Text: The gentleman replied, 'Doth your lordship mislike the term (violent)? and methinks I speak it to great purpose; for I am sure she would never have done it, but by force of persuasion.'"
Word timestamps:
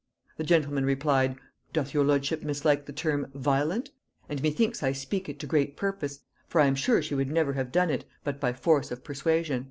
The 0.37 0.43
gentleman 0.43 0.83
replied, 0.83 1.35
'Doth 1.73 1.93
your 1.93 2.03
lordship 2.03 2.41
mislike 2.41 2.87
the 2.87 2.91
term 2.91 3.29
(violent)? 3.35 3.91
and 4.27 4.41
methinks 4.41 4.81
I 4.81 4.93
speak 4.93 5.29
it 5.29 5.37
to 5.41 5.45
great 5.45 5.77
purpose; 5.77 6.21
for 6.47 6.59
I 6.59 6.65
am 6.65 6.73
sure 6.73 7.03
she 7.03 7.13
would 7.13 7.29
never 7.29 7.53
have 7.53 7.71
done 7.71 7.91
it, 7.91 8.05
but 8.23 8.39
by 8.39 8.51
force 8.51 8.89
of 8.89 9.03
persuasion.'" 9.03 9.59